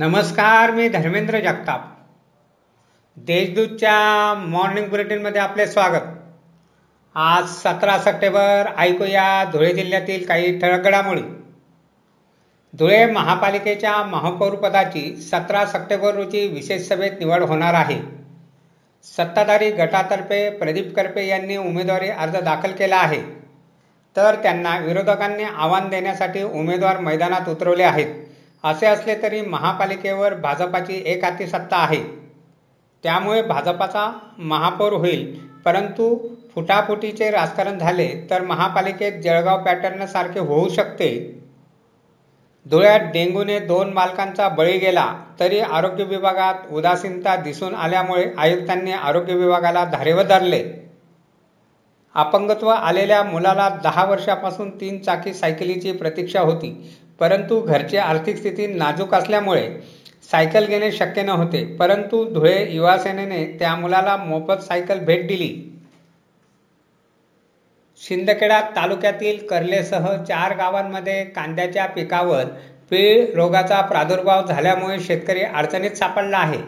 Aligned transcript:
नमस्कार 0.00 0.70
मी 0.70 0.88
धर्मेंद्र 0.88 1.40
जगताप. 1.40 1.80
देशदूतच्या 3.16 4.34
मॉर्निंग 4.34 4.88
बुलेटिनमध्ये 4.88 5.40
आपले 5.40 5.66
स्वागत. 5.66 6.02
आज 7.14 7.44
सतरा 7.44 7.98
सप्टेंबर 7.98 8.64
ऐकूया 8.78 9.44
धुळे 9.52 9.74
जिल्ह्यातील 9.74 10.26
काही 10.26 10.58
ठळक 10.58 10.80
घडामोडी. 10.80 11.22
धुळे 12.78 13.06
महापालिकेच्या 13.06 14.02
महापौरपदाची 14.02 15.16
सतरा 15.16 15.66
सप्टेंबर 15.66 16.14
रोजी 16.14 16.46
विशेष 16.46 16.88
सभेत 16.88 17.12
निवड 17.12 17.42
होणार 17.42 17.74
आहे. 17.74 18.00
सत्ताधारी 19.04 19.70
गटातर्फे 19.70 20.50
प्रदीप 20.50 20.96
करपे 20.96 21.28
यांनी 21.28 21.56
उमेदवारी 21.56 22.08
अर्ज 22.08 22.36
दाखल 22.36 22.72
केला 22.72 22.96
आहे. 22.96 23.22
तर 24.16 24.34
त्यांना 24.42 24.78
विरोधकांनी 24.78 25.42
आव्हान 25.42 25.88
देण्यासाठी 25.88 26.42
उमेदवार 26.42 26.98
मैदानात 26.98 27.48
उतरवले 27.48 27.82
आहेत. 27.82 28.06
असे 28.64 28.86
असले 28.86 29.22
तरी 29.22 29.40
महापालिकेवर 29.40 30.34
भाजपाची 30.34 31.02
एक 31.06 31.24
हाती 31.24 31.46
सत्ता 31.46 31.76
आहे. 31.76 32.02
त्यामुळे 33.04 33.42
भाजपाचा 33.42 34.10
महापौर 34.38 34.92
होईल. 34.92 35.50
परंतु 35.64 36.16
फुटाफुटीचे 36.54 37.30
राजकारण 37.30 37.78
झाले 37.78 38.26
तर 38.30 38.42
महापालिकेत 38.42 39.22
जळगाव 39.22 39.62
पॅटर्न 39.64 40.06
सारखे 40.06 40.40
होऊ 40.40 40.68
शकते. 40.68 41.10
धुळ्यात 42.66 43.00
डेंग्यूने 43.00 43.58
दोन 43.58 43.94
बालकांचा 43.94 44.48
बळी 44.48 44.78
गेला 44.78 45.14
तरी 45.40 45.60
आरोग्य 45.60 46.04
विभागात 46.04 46.54
उदासीनता 46.72 47.36
दिसून 47.36 47.74
आल्यामुळे 47.74 48.24
आयुक्तांनी 48.38 48.92
आरोग्य 48.92 49.34
विभागाला 49.34 49.84
धारेवर 49.84 50.22
धरले. 50.22 50.62
अपंगत्व 52.14 52.68
आलेल्या 52.68 53.22
मुलाला 53.22 53.68
दहा 53.82 54.04
वर्षापासून 54.04 54.70
तीन 54.70 54.98
चाकी 54.98 55.34
सायकलीची 55.34 55.92
प्रतीक्षा 55.92 56.40
होती. 56.40 56.96
परंतु 57.20 57.60
घरची 57.60 57.96
आर्थिक 57.96 58.36
स्थिती 58.36 58.66
नाजूक 58.66 59.14
असल्यामुळे 59.14 59.68
सायकल 60.30 60.64
घेणे 60.64 60.90
शक्य 60.92 61.22
नव्हते. 61.22 61.64
परंतु 61.76 62.24
धुळे 62.32 62.66
युवा 62.70 62.96
सेनेने 62.98 63.44
त्या 63.58 63.74
मुलाला 63.74 64.16
मोफत 64.16 64.62
सायकल 64.62 64.98
भेट 64.98 65.26
दिली. 65.26 65.54
शिंदखेडा 68.02 68.60
तालुक्यातील 68.76 69.46
कर्लेसह 69.46 70.06
चार 70.24 70.56
गावांमध्ये 70.56 71.24
कांद्याच्या 71.24 71.86
पिकावर 71.86 72.44
पीळ 72.90 73.34
रोगाचा 73.34 73.80
प्रादुर्भाव 73.80 74.46
झाल्यामुळे 74.46 75.00
शेतकरी 75.00 75.40
अडचणीत 75.40 75.90
सापडला 75.90 76.38
आहे. 76.38 76.58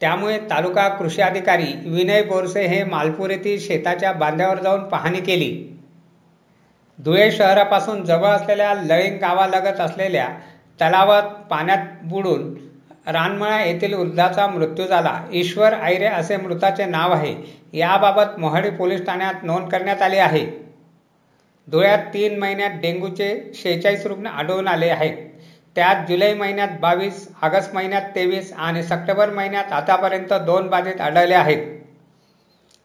त्यामुळे 0.00 0.38
तालुका 0.50 0.88
कृषी 0.88 1.22
अधिकारी 1.22 1.72
विनय 1.86 2.22
बोरसे 2.22 2.66
हे 2.66 2.84
मालपूर 2.84 3.30
येथील 3.30 3.58
शेताच्या 3.60 4.12
बांध्यावर 4.12 4.58
जाऊन 4.58 4.84
पाहणी 4.84 5.20
केली. 5.20 5.50
धुळे 7.02 7.30
शहरापासून 7.32 8.04
जवळ 8.04 8.28
असलेल्या 8.28 8.74
लळिंग 8.74 9.16
गावालगत 9.18 9.80
असलेल्या 9.80 10.28
तलावात 10.80 11.22
पाण्यात 11.50 11.86
बुडून 12.02 12.54
रानमळा 13.06 13.62
येथील 13.64 13.94
वृद्धाचा 13.94 14.46
मृत्यू 14.46 14.86
झाला. 14.86 15.14
ईश्वर 15.32 15.72
आयरे 15.72 16.06
असे 16.06 16.36
मृताचे 16.36 16.84
नाव 16.84 17.12
आहे. 17.12 17.34
याबाबत 17.72 18.38
मोहाडी 18.38 18.70
पोलीस 18.70 19.04
ठाण्यात 19.06 19.42
नोंद 19.42 19.68
करण्यात 19.68 20.02
आली 20.02 20.18
आहे. 20.18 20.46
धुळ्यात 21.68 21.98
तीन 22.14 22.38
महिन्यात 22.38 22.70
डेंग्यूचे 22.82 23.52
शेहेचाळीस 23.54 24.06
रुग्ण 24.06 24.26
आढळून 24.26 24.68
आले 24.68 24.88
आहेत. 24.88 25.16
त्यात 25.76 26.06
जुलै 26.08 26.32
महिन्यात 26.34 26.68
बावीस 26.80 27.28
ऑगस्ट 27.42 27.74
महिन्यात 27.74 28.14
तेवीस 28.14 28.52
आणि 28.52 28.82
सप्टेंबर 28.82 29.30
महिन्यात 29.30 29.72
आतापर्यंत 29.72 30.32
दोन 30.46 30.68
बाधित 30.68 31.00
आढळले 31.00 31.34
आहेत. 31.34 31.81